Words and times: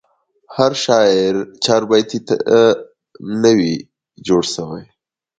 هر 0.55 0.71
شاعر 0.83 1.35
چاربیتې 1.63 2.19
ته 2.27 2.35
نه 3.41 3.51
وي 3.57 3.75
جوړسوی. 4.27 4.83